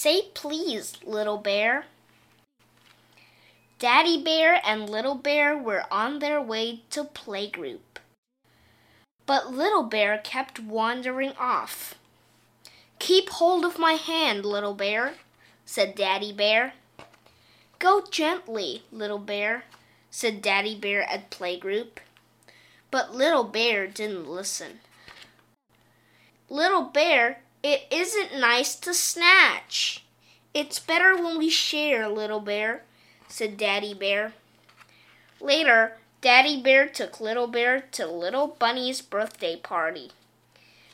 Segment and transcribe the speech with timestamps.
[0.00, 1.86] Say please, Little Bear.
[3.80, 7.98] Daddy Bear and Little Bear were on their way to playgroup.
[9.26, 11.96] But Little Bear kept wandering off.
[13.00, 15.14] Keep hold of my hand, Little Bear,
[15.66, 16.74] said Daddy Bear.
[17.80, 19.64] Go gently, Little Bear,
[20.12, 21.98] said Daddy Bear at playgroup.
[22.92, 24.78] But Little Bear didn't listen.
[26.48, 30.04] Little Bear, it isn't nice to snatch.
[30.54, 32.82] It's better when we share, Little Bear,
[33.28, 34.32] said Daddy Bear.
[35.40, 40.10] Later, Daddy Bear took Little Bear to Little Bunny's birthday party.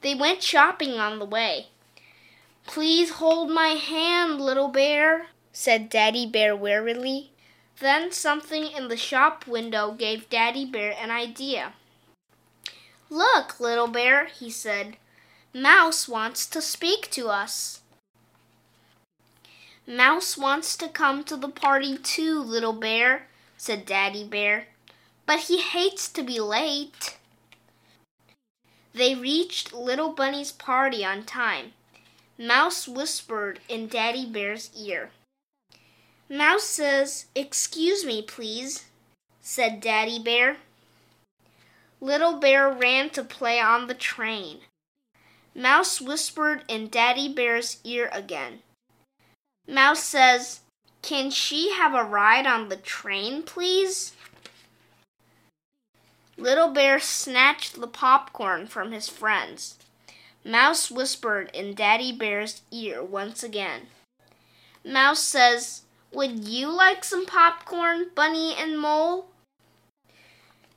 [0.00, 1.68] They went shopping on the way.
[2.66, 7.32] Please hold my hand, Little Bear, said Daddy Bear wearily.
[7.80, 11.72] Then something in the shop window gave Daddy Bear an idea.
[13.08, 14.96] Look, Little Bear, he said.
[15.54, 17.80] Mouse wants to speak to us.
[19.86, 24.66] Mouse wants to come to the party too, Little Bear, said Daddy Bear.
[25.24, 27.16] But he hates to be late.
[28.92, 31.72] They reached Little Bunny's party on time.
[32.36, 35.10] Mouse whispered in Daddy Bear's ear.
[36.28, 38.84] Mouse says, Excuse me, please,
[39.40, 40.58] said Daddy Bear.
[42.02, 44.58] Little Bear ran to play on the train.
[45.58, 48.60] Mouse whispered in Daddy Bear's ear again.
[49.66, 50.60] Mouse says,
[51.02, 54.14] Can she have a ride on the train, please?
[56.36, 59.78] Little Bear snatched the popcorn from his friends.
[60.44, 63.88] Mouse whispered in Daddy Bear's ear once again.
[64.84, 69.26] Mouse says, Would you like some popcorn, Bunny and Mole?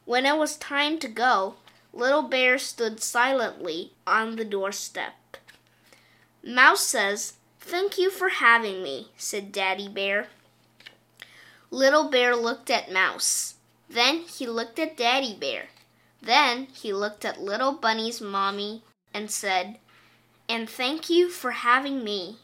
[0.06, 1.58] When it was time to go,
[1.94, 5.38] Little Bear stood silently on the doorstep.
[6.44, 10.28] Mouse says, Thank you for having me, said Daddy Bear.
[11.70, 13.56] Little Bear looked at Mouse.
[13.90, 15.66] Then he looked at Daddy Bear.
[16.22, 18.84] Then he looked at Little Bunny's mommy
[19.14, 19.78] and said,
[20.48, 22.38] And thank you for having me.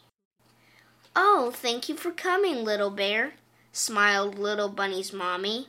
[1.16, 3.34] Oh, thank you for coming, Little Bear,
[3.72, 5.68] smiled Little Bunny's mommy.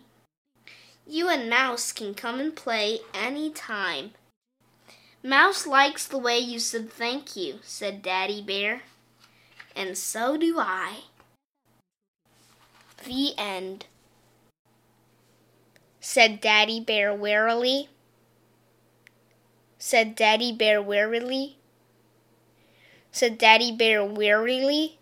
[1.10, 4.12] You and Mouse can come and play any time.
[5.24, 8.84] Mouse likes the way you said thank you, said Daddy Bear
[9.80, 11.04] and so do I.
[13.06, 13.86] The end,
[16.02, 17.88] said Daddy Bear wearily.
[19.78, 21.58] Said Daddy Bear wearily.
[23.10, 24.99] Said Daddy Bear wearily.